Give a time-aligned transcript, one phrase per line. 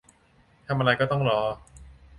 [0.65, 1.41] ทำอะไรก็ต้องรอ